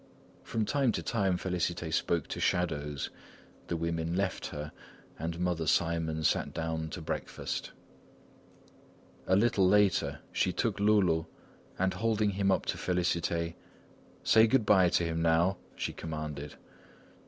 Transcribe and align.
From 0.41 0.65
time 0.65 0.91
to 0.93 1.03
time 1.03 1.37
Félicité 1.37 1.93
spoke 1.93 2.27
to 2.29 2.39
shadows. 2.39 3.11
The 3.67 3.77
women 3.77 4.15
left 4.15 4.47
her 4.47 4.71
and 5.19 5.39
Mother 5.39 5.67
Simon 5.67 6.23
sat 6.23 6.55
down 6.55 6.89
to 6.89 7.01
breakfast. 7.03 7.71
A 9.27 9.35
little 9.35 9.67
later, 9.67 10.17
she 10.31 10.51
took 10.53 10.79
Loulou 10.79 11.27
and 11.77 11.93
holding 11.93 12.31
him 12.31 12.49
up 12.49 12.65
to 12.65 12.79
Félicité: 12.79 13.53
"Say 14.23 14.47
good 14.47 14.65
bye 14.65 14.89
to 14.89 15.03
him, 15.05 15.21
now!" 15.21 15.57
she 15.75 15.93
commanded. 15.93 16.55